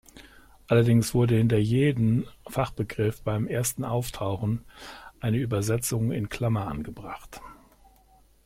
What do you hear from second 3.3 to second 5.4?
ersten Auftauchen eine